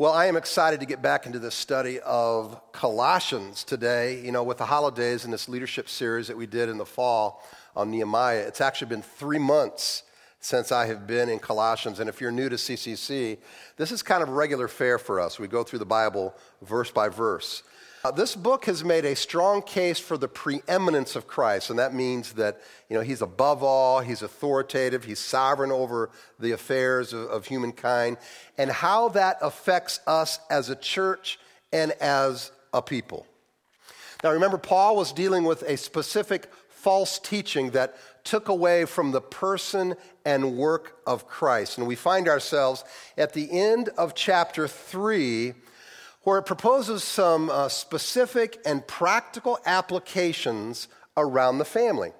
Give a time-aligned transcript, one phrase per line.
[0.00, 4.18] Well, I am excited to get back into this study of Colossians today.
[4.24, 7.44] You know, with the holidays and this leadership series that we did in the fall
[7.76, 10.04] on Nehemiah, it's actually been three months
[10.40, 12.00] since I have been in Colossians.
[12.00, 13.36] And if you're new to CCC,
[13.76, 15.38] this is kind of regular fare for us.
[15.38, 17.62] We go through the Bible verse by verse.
[18.02, 21.92] Uh, this book has made a strong case for the preeminence of Christ, and that
[21.92, 22.58] means that
[22.88, 26.08] you know, he's above all, he's authoritative, he's sovereign over
[26.38, 28.16] the affairs of, of humankind,
[28.56, 31.38] and how that affects us as a church
[31.74, 33.26] and as a people.
[34.24, 39.20] Now, remember, Paul was dealing with a specific false teaching that took away from the
[39.20, 39.94] person
[40.24, 41.76] and work of Christ.
[41.76, 42.82] And we find ourselves
[43.18, 45.52] at the end of chapter 3
[46.22, 52.12] where it proposes some uh, specific and practical applications around the family.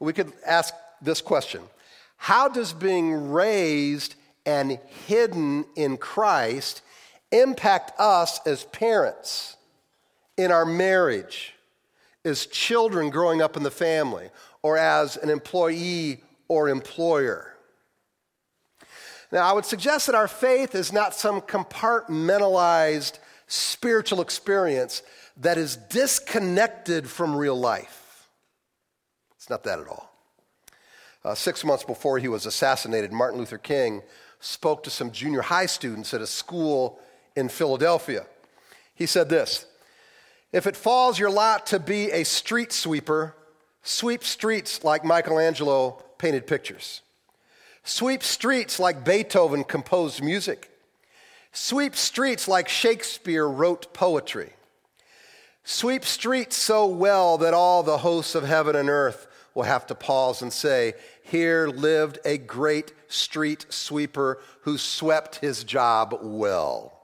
[0.00, 1.62] We could ask this question
[2.16, 4.14] How does being raised
[4.46, 6.82] and hidden in Christ
[7.32, 9.56] impact us as parents,
[10.36, 11.54] in our marriage,
[12.24, 14.30] as children growing up in the family,
[14.62, 17.50] or as an employee or employer?
[19.32, 23.18] Now, I would suggest that our faith is not some compartmentalized
[23.54, 25.02] spiritual experience
[25.38, 28.28] that is disconnected from real life.
[29.36, 30.10] It's not that at all.
[31.24, 34.02] Uh, six months before he was assassinated, Martin Luther King
[34.40, 36.98] spoke to some junior high students at a school
[37.34, 38.26] in Philadelphia.
[38.94, 39.66] He said this
[40.52, 43.34] If it falls your lot to be a street sweeper,
[43.82, 47.00] sweep streets like Michelangelo painted pictures.
[47.82, 50.70] Sweep streets like Beethoven composed music.
[51.54, 54.54] Sweep streets like Shakespeare wrote poetry.
[55.62, 59.94] Sweep streets so well that all the hosts of heaven and earth will have to
[59.94, 67.00] pause and say, Here lived a great street sweeper who swept his job well.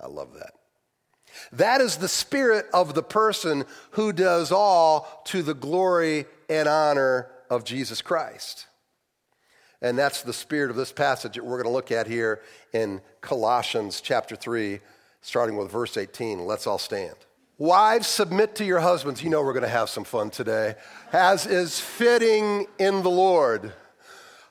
[0.00, 0.54] I love that.
[1.52, 7.30] That is the spirit of the person who does all to the glory and honor
[7.50, 8.66] of Jesus Christ.
[9.84, 12.40] And that's the spirit of this passage that we're going to look at here
[12.72, 14.80] in Colossians chapter 3,
[15.20, 16.46] starting with verse 18.
[16.46, 17.16] Let's all stand.
[17.58, 19.22] Wives, submit to your husbands.
[19.22, 20.76] You know we're going to have some fun today,
[21.12, 23.74] as is fitting in the Lord.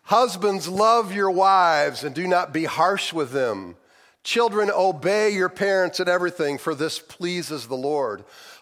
[0.04, 3.76] Husbands, love your wives and do not be harsh with them.
[4.24, 8.24] Children, obey your parents in everything, for this pleases the Lord.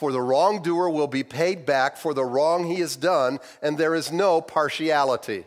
[0.00, 3.94] For the wrongdoer will be paid back for the wrong he has done, and there
[3.94, 5.44] is no partiality.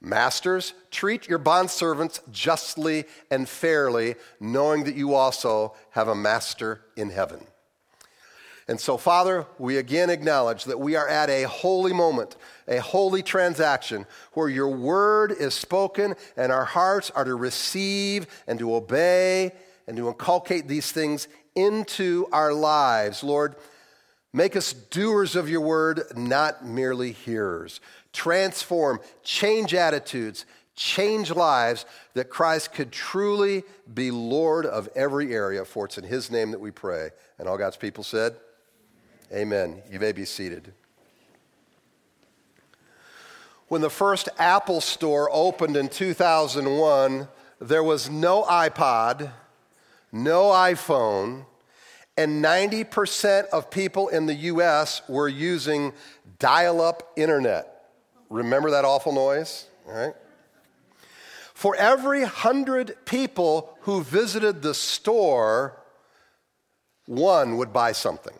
[0.00, 7.10] Masters, treat your bondservants justly and fairly, knowing that you also have a master in
[7.10, 7.46] heaven.
[8.66, 12.34] And so, Father, we again acknowledge that we are at a holy moment,
[12.66, 18.58] a holy transaction where your word is spoken and our hearts are to receive and
[18.58, 19.52] to obey
[19.86, 23.22] and to inculcate these things into our lives.
[23.22, 23.54] Lord,
[24.36, 27.80] Make us doers of your word, not merely hearers.
[28.12, 33.64] Transform, change attitudes, change lives that Christ could truly
[33.94, 35.64] be Lord of every area.
[35.64, 37.12] For it's in his name that we pray.
[37.38, 38.36] And all God's people said,
[39.32, 39.80] Amen.
[39.90, 40.70] You may be seated.
[43.68, 47.26] When the first Apple store opened in 2001,
[47.58, 49.30] there was no iPod,
[50.12, 51.46] no iPhone
[52.16, 55.92] and 90% of people in the US were using
[56.38, 57.84] dial up internet.
[58.30, 59.66] Remember that awful noise?
[59.86, 60.14] All right.
[61.54, 65.78] For every 100 people who visited the store,
[67.06, 68.34] one would buy something.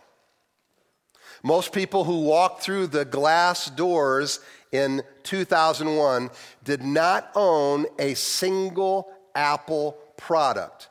[1.42, 4.40] Most people who walked through the glass doors
[4.72, 6.30] in 2001
[6.64, 10.88] did not own a single Apple product.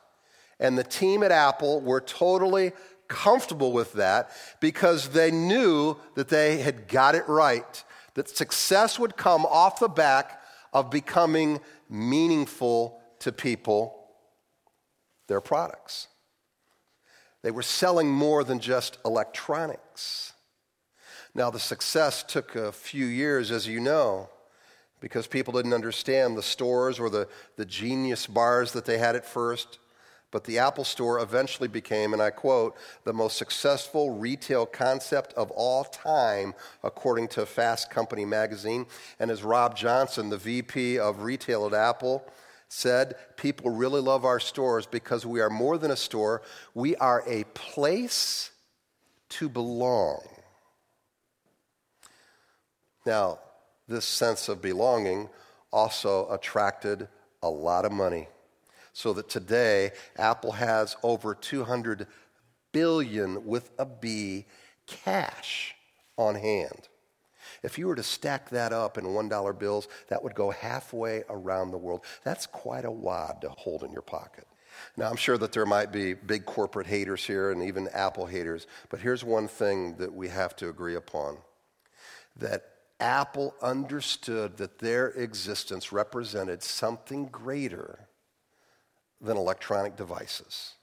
[0.58, 2.72] And the team at Apple were totally
[3.08, 4.30] comfortable with that
[4.60, 9.88] because they knew that they had got it right, that success would come off the
[9.88, 10.42] back
[10.72, 14.08] of becoming meaningful to people,
[15.28, 16.08] their products.
[17.42, 20.32] They were selling more than just electronics.
[21.34, 24.30] Now, the success took a few years, as you know,
[25.00, 29.26] because people didn't understand the stores or the, the genius bars that they had at
[29.26, 29.78] first.
[30.36, 35.50] But the Apple Store eventually became, and I quote, the most successful retail concept of
[35.52, 36.52] all time,
[36.84, 38.84] according to Fast Company magazine.
[39.18, 42.22] And as Ron Johnson, the VP of retail at Apple,
[42.68, 46.42] said, people really love our stores because we are more than a store,
[46.74, 48.50] we are a place
[49.30, 50.20] to belong.
[53.06, 53.38] Now,
[53.88, 55.30] this sense of belonging
[55.72, 57.08] also attracted
[57.42, 58.28] a lot of money.
[58.96, 62.06] So that today, Apple has over 200
[62.72, 64.46] billion with a B
[64.86, 65.74] cash
[66.16, 66.88] on hand.
[67.62, 71.72] If you were to stack that up in $1 bills, that would go halfway around
[71.72, 72.06] the world.
[72.24, 74.46] That's quite a wad to hold in your pocket.
[74.96, 78.66] Now, I'm sure that there might be big corporate haters here and even Apple haters,
[78.88, 81.36] but here's one thing that we have to agree upon
[82.34, 82.64] that
[82.98, 88.08] Apple understood that their existence represented something greater
[89.20, 90.74] than electronic devices.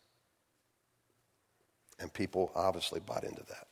[2.00, 3.68] And people obviously bought into that.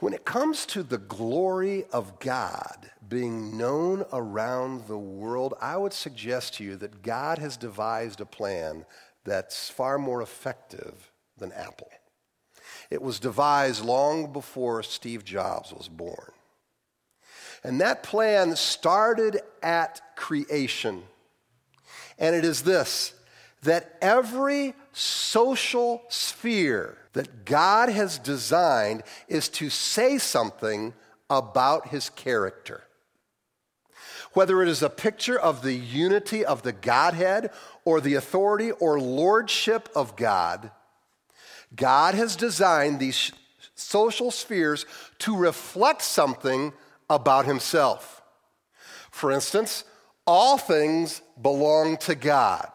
[0.00, 5.92] When it comes to the glory of God being known around the world, I would
[5.92, 8.86] suggest to you that God has devised a plan
[9.24, 11.90] that's far more effective than Apple.
[12.90, 16.32] It was devised long before Steve Jobs was born.
[17.62, 21.02] And that plan started at creation.
[22.20, 23.14] And it is this
[23.62, 30.94] that every social sphere that God has designed is to say something
[31.28, 32.84] about his character.
[34.32, 37.50] Whether it is a picture of the unity of the Godhead
[37.84, 40.70] or the authority or lordship of God,
[41.74, 43.32] God has designed these
[43.74, 44.86] social spheres
[45.20, 46.72] to reflect something
[47.08, 48.22] about himself.
[49.10, 49.84] For instance,
[50.30, 52.68] all things belong to God.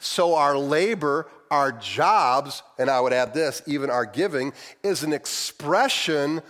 [0.00, 4.52] So our labor, our jobs, and I would add this, even our giving,
[4.82, 6.42] is an expression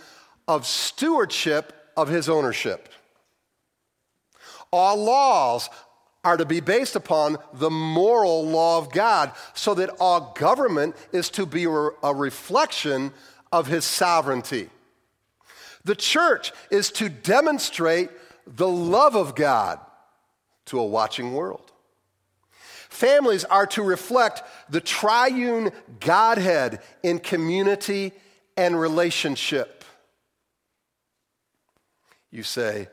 [0.47, 2.89] of stewardship of his ownership.
[4.73, 5.69] All laws
[6.23, 11.29] are to be based upon the moral law of God, so that all government is
[11.29, 13.13] to be a reflection
[13.51, 14.69] of his sovereignty.
[15.83, 18.09] The church is to demonstrate
[18.47, 19.79] the love of God
[20.69, 21.71] to a watching world.
[22.89, 28.13] Families are to reflect the triune Godhead in community
[28.57, 29.83] and relationship.
[32.31, 32.87] You say,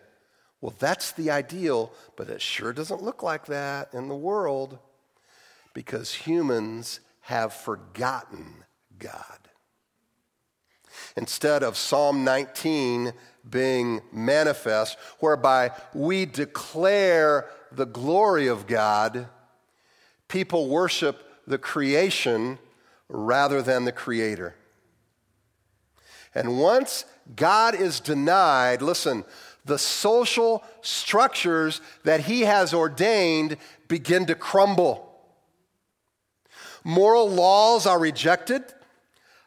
[0.60, 4.78] well, that's the ideal, but it sure doesn't look like that in the world
[5.74, 8.64] because humans have forgotten
[8.98, 9.48] God.
[11.16, 13.12] Instead of Psalm 19
[13.48, 19.28] being manifest, whereby we declare the glory of God,
[20.28, 22.58] people worship the creation
[23.08, 24.54] rather than the creator.
[26.34, 27.04] And once
[27.34, 29.24] God is denied, listen,
[29.64, 33.56] the social structures that he has ordained
[33.88, 35.02] begin to crumble.
[36.84, 38.62] Moral laws are rejected,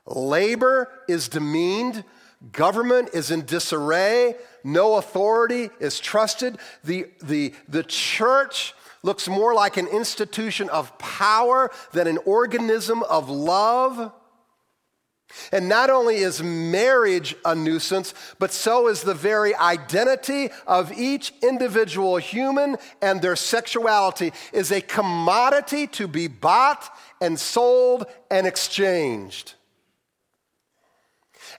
[0.06, 2.04] labor is demeaned,
[2.51, 6.57] government is in disarray, no authority is trusted.
[6.83, 8.73] The, the, the church
[9.03, 14.11] looks more like an institution of power than an organism of love.
[15.51, 21.33] And not only is marriage a nuisance, but so is the very identity of each
[21.44, 26.89] individual human and their sexuality is a commodity to be bought
[27.21, 29.54] and sold and exchanged.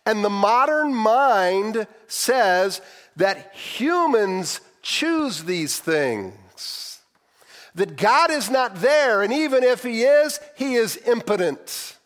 [0.07, 2.81] And the modern mind says
[3.17, 7.01] that humans choose these things.
[7.75, 11.97] That God is not there, and even if He is, He is impotent.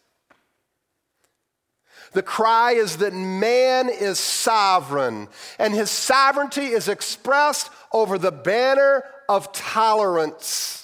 [2.14, 9.02] The cry is that man is sovereign, and his sovereignty is expressed over the banner
[9.28, 10.83] of tolerance.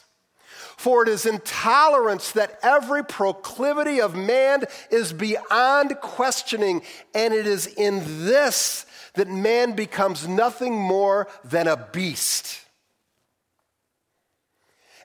[0.81, 6.81] For it is intolerance that every proclivity of man is beyond questioning,
[7.15, 12.63] and it is in this that man becomes nothing more than a beast.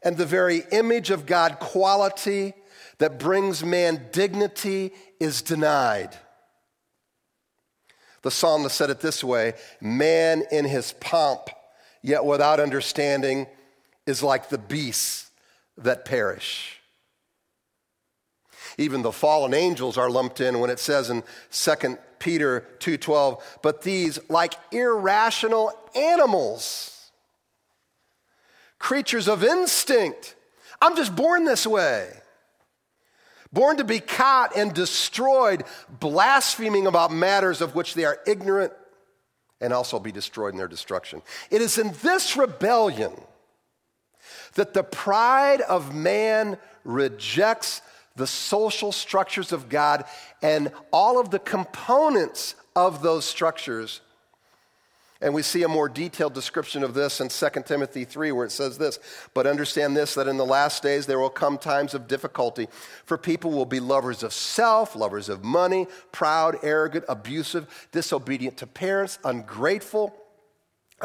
[0.01, 2.53] And the very image of God quality
[3.00, 6.17] that brings man dignity is denied.
[8.22, 11.50] The psalmist said it this way Man in his pomp,
[12.01, 13.48] yet without understanding,
[14.08, 15.25] is like the beasts
[15.77, 16.79] that perish.
[18.77, 23.82] Even the fallen angels are lumped in when it says in 2 Peter 2:12, but
[23.82, 27.12] these like irrational animals,
[28.79, 30.36] creatures of instinct,
[30.82, 32.22] I'm just born this way.
[33.53, 38.74] Born to be caught and destroyed, blaspheming about matters of which they are ignorant
[39.62, 41.22] and also be destroyed in their destruction.
[41.50, 43.13] It is in this rebellion
[44.55, 47.81] that the pride of man rejects
[48.15, 50.05] the social structures of God
[50.41, 54.01] and all of the components of those structures.
[55.21, 58.51] And we see a more detailed description of this in 2 Timothy 3, where it
[58.51, 59.00] says this
[59.33, 62.67] But understand this, that in the last days there will come times of difficulty,
[63.05, 68.67] for people will be lovers of self, lovers of money, proud, arrogant, abusive, disobedient to
[68.67, 70.15] parents, ungrateful,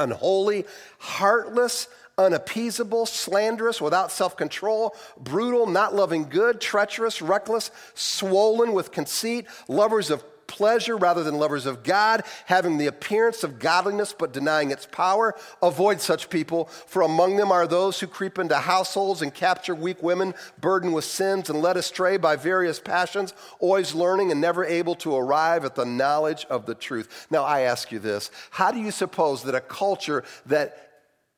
[0.00, 0.66] unholy,
[0.98, 1.88] heartless
[2.20, 10.10] unappeasable, slanderous, without self control, brutal, not loving good, treacherous, reckless, swollen with conceit, lovers
[10.10, 14.84] of pleasure rather than lovers of God, having the appearance of godliness but denying its
[14.84, 15.34] power.
[15.62, 20.02] Avoid such people, for among them are those who creep into households and capture weak
[20.02, 24.96] women, burdened with sins and led astray by various passions, always learning and never able
[24.96, 27.28] to arrive at the knowledge of the truth.
[27.30, 30.88] Now, I ask you this how do you suppose that a culture that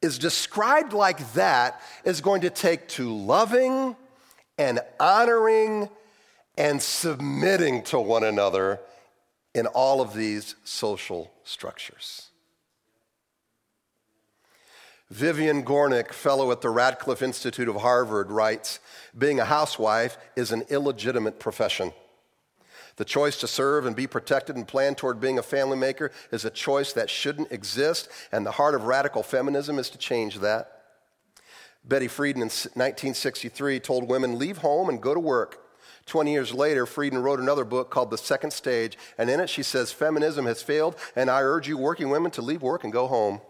[0.01, 3.95] is described like that is going to take to loving
[4.59, 5.91] and honoring
[6.57, 8.81] and submitting to one another
[9.55, 12.29] in all of these social structures.
[15.11, 18.81] Vivian Gornick, fellow at the Radcliffe Institute of Harvard, writes
[19.17, 21.93] Being a housewife is an illegitimate profession.
[22.97, 26.47] The choice to serve and be protected and plan toward being a family maker is
[26.47, 30.83] a choice that shouldn't exist, and the heart of radical feminism is to change that.
[31.85, 35.62] Betty Friedan in 1963 told women, Leave home and go to work.
[36.07, 39.63] 20 years later, Friedan wrote another book called The Second Stage, and in it she
[39.63, 43.07] says, Feminism has failed, and I urge you working women to leave work and go
[43.07, 43.41] home.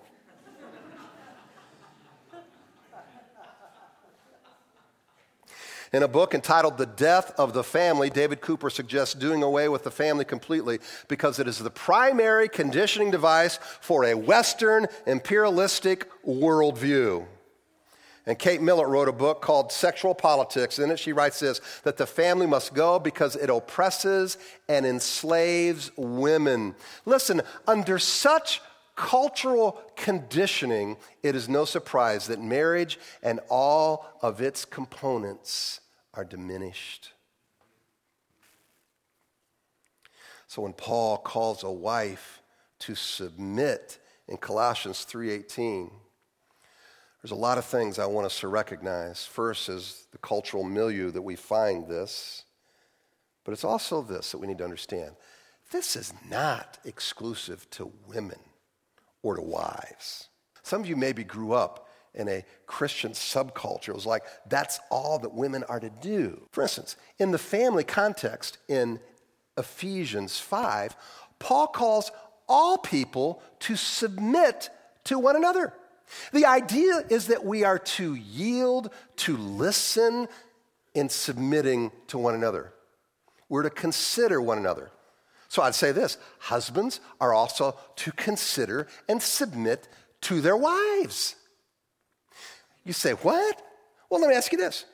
[5.93, 9.85] In a book entitled The Death of the Family, David Cooper suggests doing away with
[9.85, 17.27] the family completely because it is the primary conditioning device for a Western imperialistic worldview.
[18.27, 20.79] And Kate Millett wrote a book called Sexual Politics.
[20.79, 24.39] In it, she writes this that the family must go because it oppresses
[24.69, 26.77] and enslaves women.
[27.05, 28.61] Listen, under such
[28.95, 35.81] cultural conditioning, it is no surprise that marriage and all of its components
[36.15, 37.11] are diminished.
[40.47, 42.43] So when Paul calls a wife
[42.81, 43.99] to submit
[44.29, 45.91] in Colossians 3:18,
[47.23, 49.25] there's a lot of things I want us to recognize.
[49.25, 52.45] First is the cultural milieu that we find this,
[53.45, 55.13] but it's also this that we need to understand.
[55.71, 58.41] This is not exclusive to women
[59.23, 60.29] or to wives.
[60.63, 63.91] Some of you maybe grew up in a Christian subculture.
[63.91, 66.47] It was like, that's all that women are to do.
[66.51, 69.01] For instance, in the family context in
[69.57, 70.97] Ephesians 5,
[71.39, 72.11] Paul calls
[72.49, 74.71] all people to submit
[75.05, 75.73] to one another.
[76.33, 80.29] The idea is that we are to yield, to listen
[80.95, 82.73] in submitting to one another.
[83.49, 84.91] We're to consider one another.
[85.49, 89.89] So I'd say this husbands are also to consider and submit
[90.23, 91.37] to their wives.
[92.85, 93.63] You say, What?
[94.09, 94.85] Well, let me ask you this.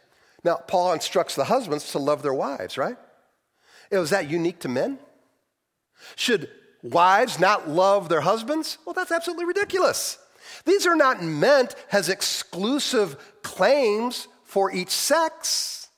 [0.44, 2.96] Now, Paul instructs the husbands to love their wives, right?
[3.90, 4.98] Is that unique to men?
[6.14, 6.48] Should
[6.82, 8.78] wives not love their husbands?
[8.84, 10.18] Well, that's absolutely ridiculous.
[10.68, 15.88] These are not meant as exclusive claims for each sex.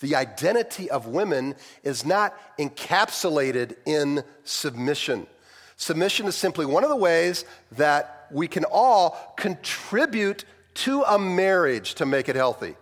[0.00, 5.26] The identity of women is not encapsulated in submission.
[5.76, 11.94] Submission is simply one of the ways that we can all contribute to a marriage
[11.94, 12.76] to make it healthy.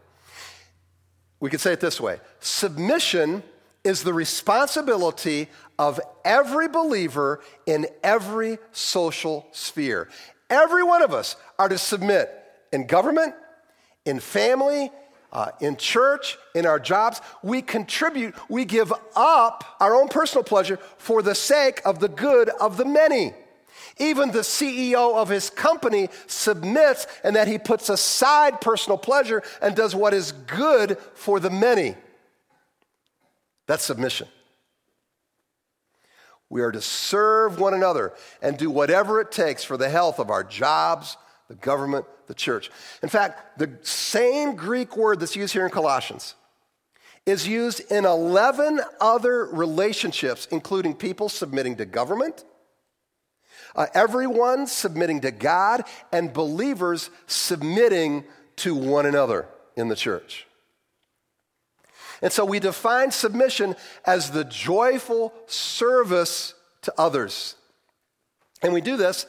[1.38, 3.44] We could say it this way submission
[3.84, 10.08] is the responsibility of every believer in every social sphere.
[10.49, 12.30] Every one of us are to submit
[12.72, 13.34] in government,
[14.04, 14.90] in family,
[15.32, 17.20] uh, in church, in our jobs.
[17.42, 22.49] We contribute, we give up our own personal pleasure for the sake of the good
[22.49, 23.32] of the many.
[23.99, 29.76] Even the CEO of his company submits and that he puts aside personal pleasure and
[29.76, 31.94] does what is good for the many.
[33.70, 34.26] That's submission.
[36.48, 40.28] We are to serve one another and do whatever it takes for the health of
[40.28, 42.68] our jobs, the government, the church.
[43.00, 46.34] In fact, the same Greek word that's used here in Colossians
[47.26, 52.44] is used in 11 other relationships, including people submitting to government,
[53.76, 58.24] uh, everyone submitting to God and believers submitting
[58.56, 59.46] to one another
[59.76, 60.48] in the church.
[62.22, 67.56] And so we define submission as the joyful service to others.
[68.62, 69.26] And we do this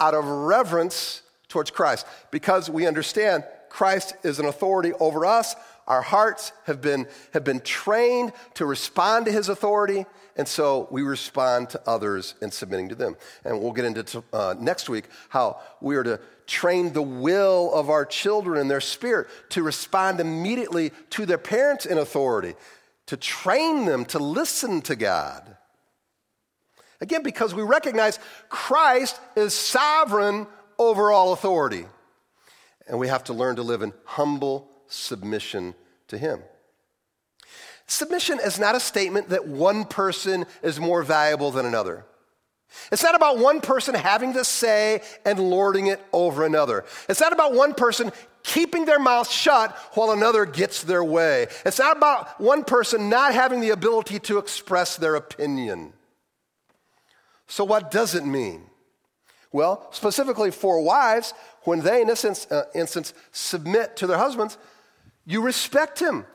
[0.00, 5.54] out of reverence towards Christ because we understand Christ is an authority over us.
[5.86, 11.02] Our hearts have been, have been trained to respond to his authority, and so we
[11.02, 13.16] respond to others in submitting to them.
[13.44, 17.90] And we'll get into uh, next week how we are to train the will of
[17.90, 22.54] our children and their spirit to respond immediately to their parents in authority,
[23.06, 25.56] to train them to listen to God.
[27.00, 30.46] Again, because we recognize Christ is sovereign
[30.78, 31.86] over all authority.
[32.86, 35.74] And we have to learn to live in humble submission
[36.08, 36.40] to Him.
[37.86, 42.04] Submission is not a statement that one person is more valuable than another.
[42.90, 46.84] It's not about one person having to say and lording it over another.
[47.08, 51.48] It's not about one person keeping their mouth shut while another gets their way.
[51.66, 55.92] It's not about one person not having the ability to express their opinion.
[57.46, 58.64] So, what does it mean?
[59.52, 61.34] Well, specifically for wives,
[61.64, 64.56] when they, in this uh, instance, submit to their husbands,
[65.26, 66.26] you respect him.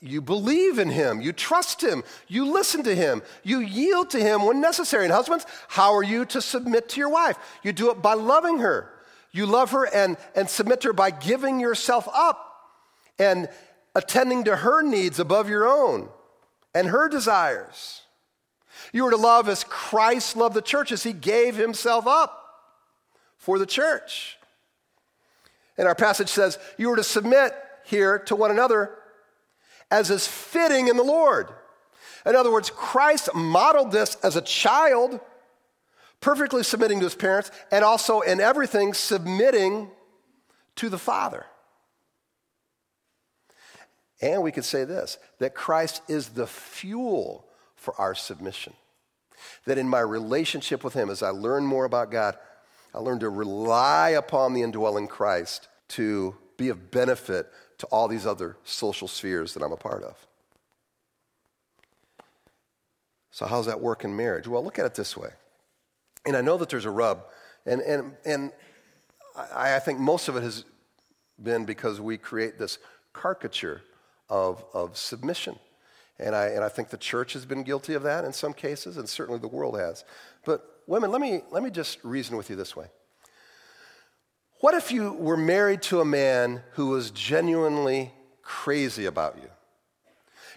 [0.00, 1.20] You believe in him.
[1.20, 2.04] You trust him.
[2.28, 3.22] You listen to him.
[3.42, 5.04] You yield to him when necessary.
[5.04, 7.38] And husbands, how are you to submit to your wife?
[7.62, 8.90] You do it by loving her.
[9.32, 12.42] You love her and, and submit to her by giving yourself up
[13.18, 13.48] and
[13.94, 16.08] attending to her needs above your own
[16.74, 18.02] and her desires.
[18.92, 22.44] You are to love as Christ loved the church, as he gave himself up
[23.38, 24.36] for the church.
[25.78, 27.54] And our passage says, You are to submit
[27.86, 28.90] here to one another
[29.90, 31.48] as is fitting in the Lord.
[32.24, 35.20] In other words, Christ modeled this as a child,
[36.20, 39.88] perfectly submitting to his parents, and also in everything submitting
[40.76, 41.46] to the Father.
[44.20, 48.72] And we could say this that Christ is the fuel for our submission.
[49.66, 52.36] That in my relationship with Him, as I learn more about God,
[52.94, 57.46] I learn to rely upon the indwelling Christ to be of benefit
[57.78, 60.26] to all these other social spheres that I'm a part of.
[63.30, 64.48] So, how's that work in marriage?
[64.48, 65.28] Well, look at it this way.
[66.24, 67.24] And I know that there's a rub,
[67.66, 68.52] and, and, and
[69.36, 70.64] I, I think most of it has
[71.42, 72.78] been because we create this
[73.14, 73.82] caricature
[74.28, 75.58] of, of submission.
[76.18, 78.96] And I, and I think the church has been guilty of that in some cases,
[78.96, 80.04] and certainly the world has.
[80.44, 82.86] But, women, let me, let me just reason with you this way.
[84.60, 89.50] What if you were married to a man who was genuinely crazy about you?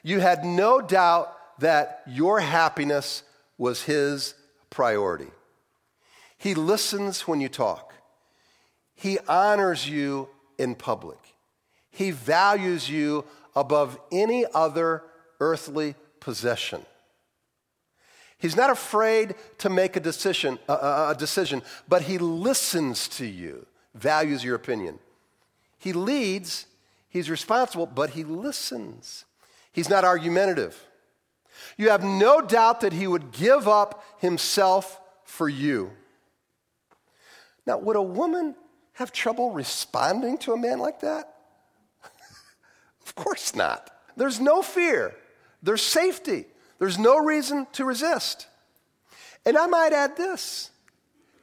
[0.04, 3.24] You had no doubt that your happiness
[3.58, 4.36] was his
[4.70, 5.28] priority.
[6.38, 7.94] He listens when you talk,
[8.96, 11.20] he honors you in public,
[11.92, 15.04] he values you above any other
[15.42, 16.86] earthly possession.
[18.38, 24.44] He's not afraid to make a decision, a, decision, but he listens to you values
[24.44, 25.00] your opinion.
[25.78, 26.66] He leads,
[27.10, 29.26] he's responsible, but he listens.
[29.72, 30.78] He's not argumentative.
[31.78, 35.92] You have no doubt that he would give up himself for you.
[37.66, 38.56] Now, would a woman
[38.94, 41.36] have trouble responding to a man like that?
[43.06, 43.92] of course not.
[44.18, 45.16] There's no fear,
[45.64, 46.46] there's safety,
[46.80, 48.48] there's no reason to resist.
[49.46, 50.72] And I might add this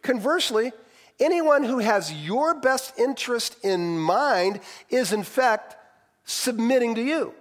[0.03, 0.73] conversely,
[1.19, 5.77] Anyone who has your best interest in mind is, in fact,
[6.25, 7.33] submitting to you.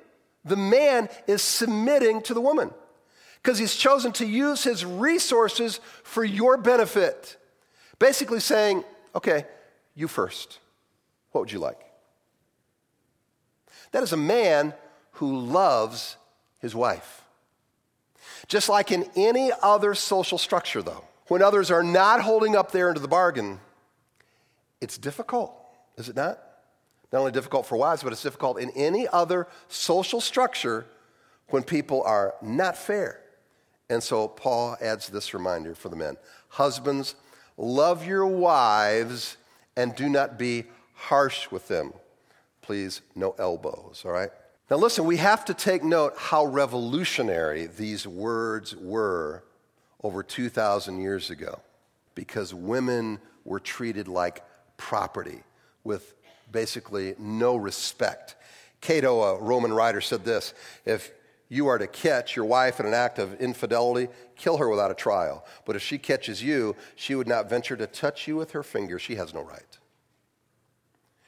[0.46, 2.72] The man is submitting to the woman
[3.42, 7.38] because he's chosen to use his resources for your benefit.
[8.00, 8.84] Basically saying,
[9.14, 9.46] okay,
[9.94, 10.60] you first.
[11.32, 11.80] What would you like?
[13.92, 14.74] That is a man
[15.14, 16.18] who loves
[16.60, 17.24] his wife.
[18.48, 22.88] Just like in any other social structure, though, when others are not holding up their
[22.88, 23.60] end of the bargain,
[24.82, 25.54] it's difficult,
[25.98, 26.40] is it not?
[27.12, 30.86] Not only difficult for wives, but it's difficult in any other social structure
[31.50, 33.22] when people are not fair.
[33.90, 36.18] And so Paul adds this reminder for the men
[36.50, 37.16] Husbands,
[37.58, 39.38] love your wives
[39.76, 41.94] and do not be harsh with them.
[42.62, 44.30] Please, no elbows, all right?
[44.72, 49.44] Now, listen, we have to take note how revolutionary these words were
[50.06, 51.60] over 2,000 years ago
[52.14, 54.44] because women were treated like
[54.78, 55.42] property
[55.84, 56.14] with
[56.52, 58.36] basically no respect.
[58.82, 60.54] Cato, a Roman writer, said this
[60.86, 61.12] If
[61.50, 64.96] you are to catch your wife in an act of infidelity, kill her without a
[64.96, 65.44] trial.
[65.66, 69.00] But if she catches you, she would not venture to touch you with her finger.
[69.00, 69.80] She has no right.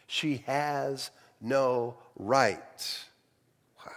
[0.05, 1.09] She has
[1.41, 2.99] no right.
[3.83, 3.91] Wow.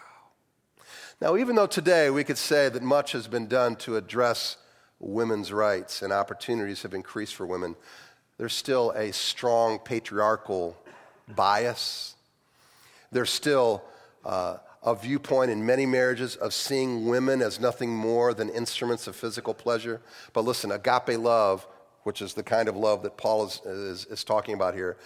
[1.20, 4.56] Now, even though today we could say that much has been done to address
[5.00, 7.74] women's rights and opportunities have increased for women,
[8.38, 10.76] there's still a strong patriarchal
[11.28, 12.14] bias.
[13.10, 13.82] There's still
[14.24, 19.16] uh, a viewpoint in many marriages of seeing women as nothing more than instruments of
[19.16, 20.00] physical pleasure.
[20.32, 21.66] But listen, agape love,
[22.04, 24.96] which is the kind of love that Paul is, is, is talking about here,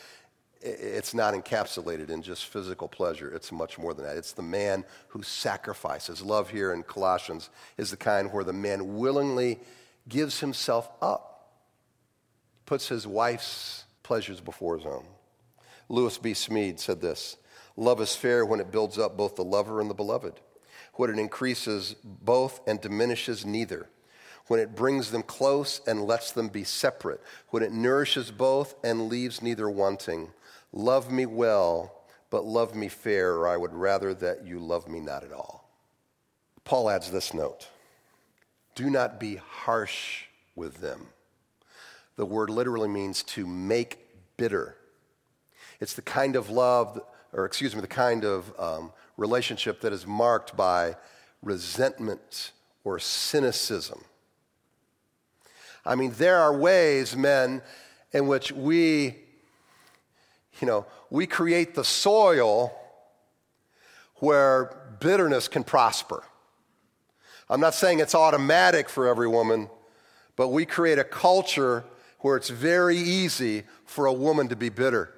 [0.61, 3.31] it's not encapsulated in just physical pleasure.
[3.35, 4.17] It's much more than that.
[4.17, 6.23] It's the man who sacrifices.
[6.23, 9.59] Love here in Colossians is the kind where the man willingly
[10.09, 11.51] gives himself up,
[12.67, 15.05] puts his wife's pleasures before his own.
[15.88, 16.33] Lewis B.
[16.33, 17.37] Smedes said this
[17.77, 20.40] Love is fair when it builds up both the lover and the beloved,
[20.95, 23.88] when it increases both and diminishes neither,
[24.47, 29.09] when it brings them close and lets them be separate, when it nourishes both and
[29.09, 30.31] leaves neither wanting.
[30.73, 35.01] Love me well, but love me fair, or I would rather that you love me
[35.01, 35.69] not at all.
[36.64, 37.69] Paul adds this note
[38.75, 41.09] do not be harsh with them.
[42.17, 43.99] The word literally means to make
[44.37, 44.77] bitter.
[45.81, 47.01] It's the kind of love,
[47.33, 50.97] or excuse me, the kind of um, relationship that is marked by
[51.43, 52.53] resentment
[52.85, 54.05] or cynicism.
[55.85, 57.63] I mean, there are ways, men,
[58.13, 59.17] in which we,
[60.61, 62.75] you know, we create the soil
[64.17, 66.23] where bitterness can prosper.
[67.49, 69.69] I'm not saying it's automatic for every woman,
[70.37, 71.85] but we create a culture
[72.21, 75.13] where it's very easy for a woman to be bitter.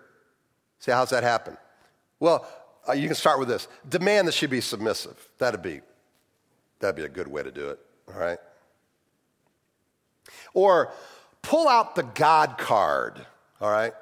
[0.80, 1.56] See, how's that happen?
[2.18, 2.46] Well,
[2.88, 5.16] uh, you can start with this demand that she be submissive.
[5.38, 5.80] That'd be,
[6.80, 8.38] that'd be a good way to do it, all right?
[10.54, 10.92] Or
[11.42, 13.24] pull out the God card,
[13.60, 13.92] all right,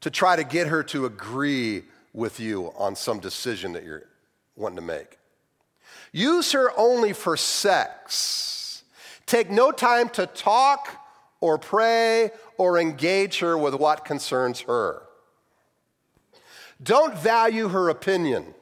[0.00, 4.04] to try to get her to agree with you on some decision that you're
[4.56, 5.18] wanting to make.
[6.12, 8.84] Use her only for sex.
[9.26, 11.04] Take no time to talk
[11.40, 15.02] or pray or engage her with what concerns her.
[16.82, 18.54] Don't value her opinion.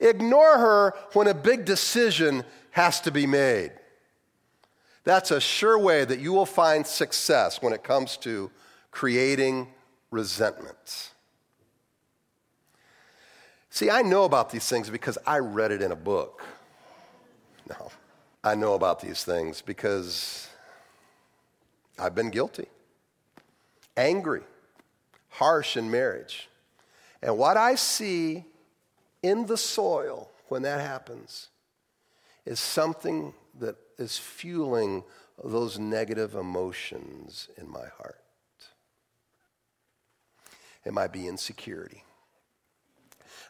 [0.00, 3.72] Ignore her when a big decision has to be made.
[5.04, 8.50] That's a sure way that you will find success when it comes to
[8.90, 9.68] creating
[10.10, 11.10] resentment.
[13.70, 16.42] See, I know about these things because I read it in a book.
[17.68, 17.90] No,
[18.42, 20.48] I know about these things because
[21.98, 22.66] I've been guilty,
[23.96, 24.42] angry,
[25.28, 26.48] harsh in marriage.
[27.22, 28.44] And what I see
[29.22, 31.48] in the soil when that happens
[32.44, 35.04] is something that is fueling
[35.44, 38.20] those negative emotions in my heart.
[40.84, 42.02] It might be insecurity.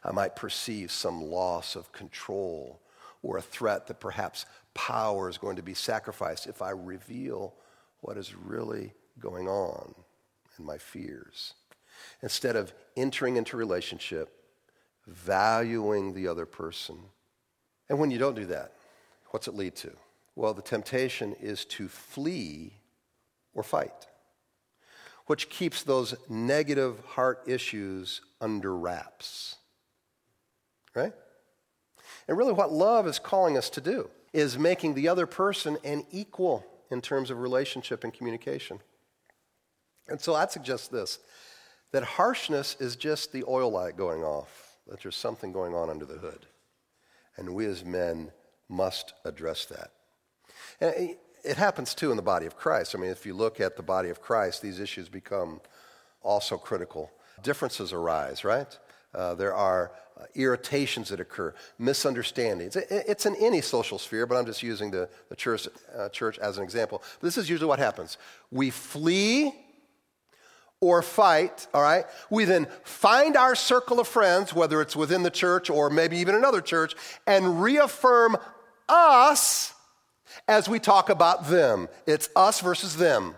[0.02, 2.80] I might perceive some loss of control
[3.22, 7.54] or a threat that perhaps power is going to be sacrificed if I reveal
[8.00, 9.94] what is really going on
[10.56, 11.54] and my fears.
[12.22, 14.32] Instead of entering into relationship,
[15.06, 16.96] valuing the other person.
[17.88, 18.72] And when you don't do that,
[19.30, 19.92] what's it lead to?
[20.34, 22.72] Well, the temptation is to flee
[23.52, 24.06] or fight,
[25.26, 29.56] which keeps those negative heart issues under wraps
[30.94, 31.12] right?
[32.28, 36.04] And really, what love is calling us to do is making the other person an
[36.10, 38.80] equal in terms of relationship and communication.
[40.08, 41.18] And so I'd suggest this
[41.92, 46.04] that harshness is just the oil light going off, that there's something going on under
[46.04, 46.46] the hood.
[47.36, 48.30] And we as men
[48.68, 49.90] must address that.
[50.80, 52.94] And it happens too in the body of Christ.
[52.94, 55.60] I mean, if you look at the body of Christ, these issues become
[56.22, 57.10] also critical.
[57.42, 58.78] Differences arise, right?
[59.14, 62.76] Uh, there are uh, irritations that occur, misunderstandings.
[62.76, 66.58] it's in any social sphere, but I'm just using the, the church, uh, church as
[66.58, 67.02] an example.
[67.20, 68.18] This is usually what happens.
[68.50, 69.54] We flee
[70.80, 72.04] or fight, all right?
[72.30, 76.34] We then find our circle of friends, whether it's within the church or maybe even
[76.34, 76.94] another church,
[77.26, 78.36] and reaffirm
[78.88, 79.74] us
[80.48, 81.88] as we talk about them.
[82.06, 83.34] It's us versus them.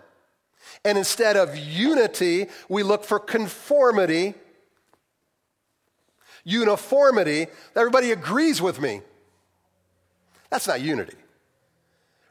[0.84, 4.34] And instead of unity, we look for conformity
[6.44, 9.00] uniformity, everybody agrees with me.
[10.50, 11.16] That's not unity.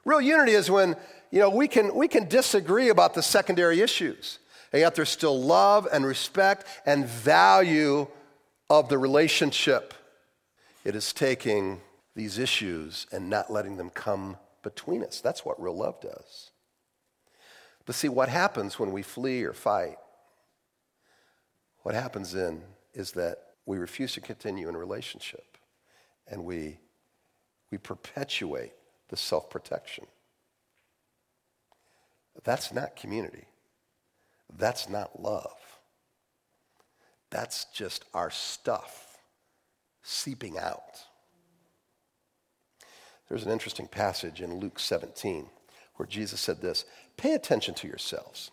[0.05, 0.95] Real unity is when,
[1.31, 4.39] you know, we can, we can disagree about the secondary issues,
[4.73, 8.07] and yet there's still love and respect and value
[8.69, 9.93] of the relationship.
[10.83, 11.81] It is taking
[12.15, 15.21] these issues and not letting them come between us.
[15.21, 16.51] That's what real love does.
[17.85, 19.97] But see, what happens when we flee or fight?
[21.83, 22.61] What happens then
[22.93, 25.57] is that we refuse to continue in relationship
[26.27, 26.79] and we,
[27.71, 28.73] we perpetuate
[29.09, 30.05] the self protection.
[32.43, 33.45] That's not community.
[34.57, 35.57] That's not love.
[37.29, 39.17] That's just our stuff
[40.03, 41.01] seeping out.
[43.29, 45.47] There's an interesting passage in Luke 17
[45.95, 46.85] where Jesus said this
[47.17, 48.51] Pay attention to yourselves.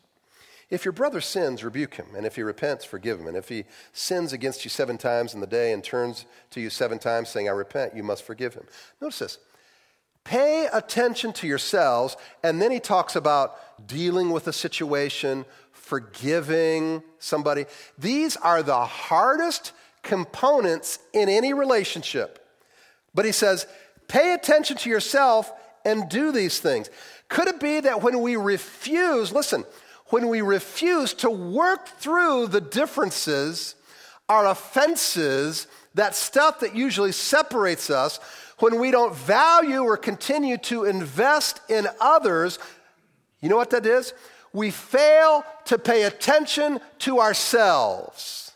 [0.70, 3.26] If your brother sins, rebuke him, and if he repents, forgive him.
[3.26, 6.68] And if he sins against you seven times in the day and turns to you
[6.68, 8.66] seven times saying, I repent, you must forgive him.
[9.00, 9.38] Notice this
[10.24, 17.64] pay attention to yourselves, and then he talks about dealing with a situation, forgiving somebody.
[17.96, 22.46] These are the hardest components in any relationship.
[23.14, 23.66] But he says,
[24.06, 25.50] pay attention to yourself
[25.86, 26.90] and do these things.
[27.28, 29.64] Could it be that when we refuse, listen,
[30.10, 33.74] when we refuse to work through the differences,
[34.28, 38.18] our offenses, that stuff that usually separates us,
[38.58, 42.58] when we don't value or continue to invest in others,
[43.40, 44.14] you know what that is?
[44.52, 48.52] We fail to pay attention to ourselves.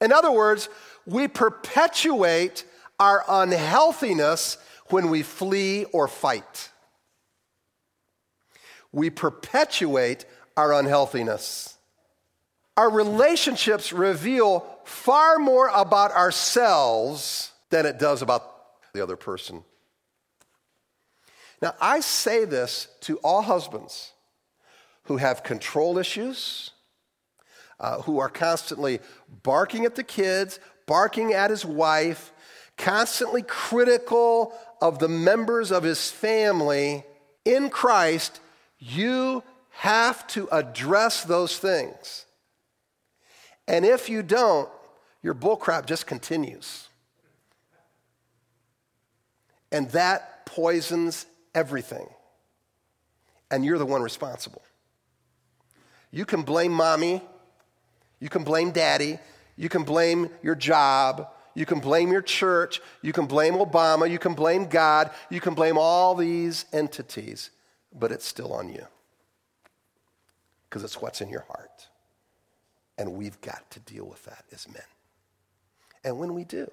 [0.00, 0.68] In other words,
[1.06, 2.64] we perpetuate
[3.00, 6.70] our unhealthiness when we flee or fight.
[8.92, 11.76] We perpetuate our unhealthiness.
[12.76, 18.50] Our relationships reveal far more about ourselves than it does about
[18.92, 19.64] the other person.
[21.60, 24.12] Now, I say this to all husbands
[25.04, 26.70] who have control issues,
[27.78, 29.00] uh, who are constantly
[29.42, 32.32] barking at the kids, barking at his wife,
[32.76, 37.04] constantly critical of the members of his family.
[37.44, 38.40] In Christ,
[38.78, 42.26] you have to address those things.
[43.66, 44.68] And if you don't,
[45.22, 46.88] your bullcrap just continues.
[49.70, 52.06] And that poisons everything.
[53.50, 54.62] And you're the one responsible.
[56.10, 57.22] You can blame mommy,
[58.20, 59.18] you can blame daddy,
[59.56, 64.18] you can blame your job, you can blame your church, you can blame Obama, you
[64.18, 67.50] can blame God, you can blame all these entities,
[67.94, 68.86] but it's still on you.
[70.72, 71.86] Because it's what's in your heart.
[72.96, 74.82] And we've got to deal with that as men.
[76.02, 76.70] And when we do,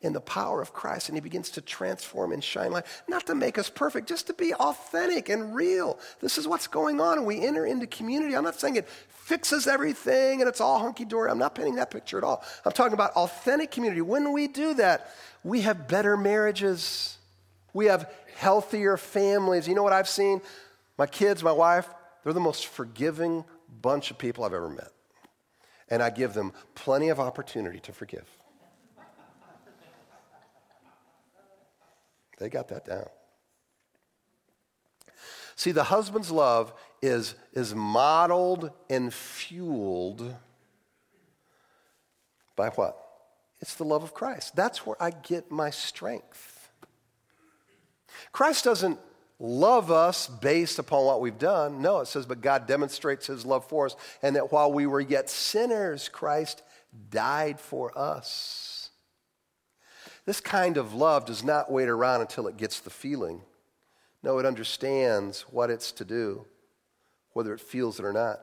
[0.00, 3.34] in the power of Christ and he begins to transform and shine light, not to
[3.34, 5.98] make us perfect, just to be authentic and real.
[6.20, 7.18] This is what's going on.
[7.18, 8.36] And we enter into community.
[8.36, 11.32] I'm not saying it fixes everything and it's all hunky dory.
[11.32, 12.44] I'm not painting that picture at all.
[12.64, 14.02] I'm talking about authentic community.
[14.02, 15.10] When we do that,
[15.42, 17.18] we have better marriages,
[17.72, 19.66] we have healthier families.
[19.66, 20.40] You know what I've seen?
[20.96, 21.88] My kids, my wife,
[22.24, 23.44] they're the most forgiving
[23.82, 24.90] bunch of people I've ever met.
[25.90, 28.26] And I give them plenty of opportunity to forgive.
[32.38, 33.06] They got that down.
[35.56, 40.34] See, the husband's love is, is modeled and fueled
[42.56, 42.98] by what?
[43.60, 44.56] It's the love of Christ.
[44.56, 46.70] That's where I get my strength.
[48.32, 48.98] Christ doesn't
[49.38, 51.82] love us based upon what we've done.
[51.82, 55.00] No, it says, but God demonstrates his love for us, and that while we were
[55.00, 56.62] yet sinners, Christ
[57.10, 58.90] died for us.
[60.26, 63.42] This kind of love does not wait around until it gets the feeling.
[64.22, 66.46] No, it understands what it's to do,
[67.32, 68.40] whether it feels it or not.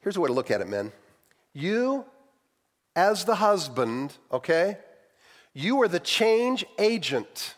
[0.00, 0.92] Here's a way to look at it, men.
[1.52, 2.04] You,
[2.94, 4.78] as the husband, okay,
[5.52, 7.56] you are the change agent.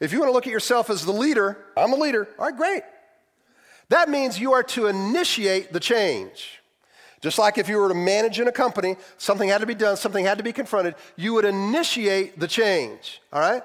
[0.00, 2.28] If you want to look at yourself as the leader, I'm a leader.
[2.38, 2.82] All right, great.
[3.88, 6.60] That means you are to initiate the change.
[7.20, 9.96] Just like if you were to manage in a company, something had to be done,
[9.96, 13.62] something had to be confronted, you would initiate the change, all right?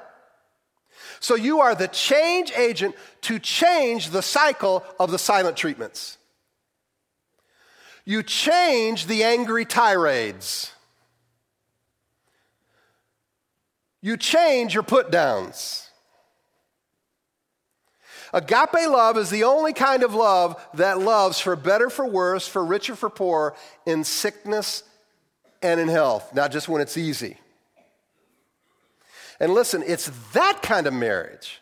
[1.19, 6.17] So you are the change agent to change the cycle of the silent treatments.
[8.05, 10.71] You change the angry tirades.
[14.01, 15.82] You change your put downs.
[18.33, 22.65] Agape love is the only kind of love that loves for better, for worse, for
[22.65, 24.83] richer, for poor, in sickness
[25.61, 27.37] and in health, not just when it's easy.
[29.39, 31.61] And listen, it's that kind of marriage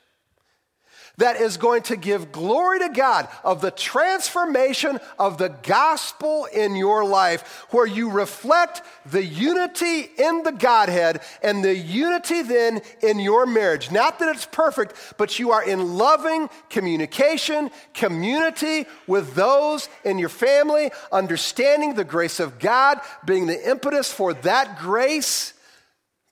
[1.21, 6.75] that is going to give glory to God of the transformation of the gospel in
[6.75, 13.19] your life, where you reflect the unity in the Godhead and the unity then in
[13.19, 13.91] your marriage.
[13.91, 20.29] Not that it's perfect, but you are in loving communication, community with those in your
[20.29, 25.53] family, understanding the grace of God, being the impetus for that grace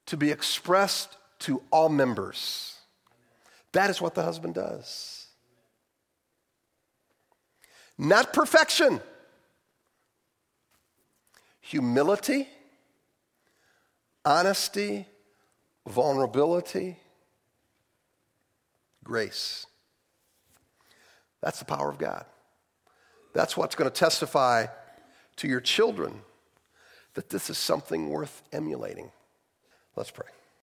[0.08, 2.79] to be expressed to all members.
[3.74, 5.28] That is what the husband does.
[7.98, 9.02] Not perfection,
[11.60, 12.48] humility,
[14.24, 15.06] honesty,
[15.86, 16.98] vulnerability,
[19.04, 19.66] grace.
[21.42, 22.26] That's the power of God.
[23.34, 24.68] That's what's going to testify
[25.38, 26.22] to your children
[27.14, 29.12] that this is something worth emulating.
[29.96, 30.28] Let's pray.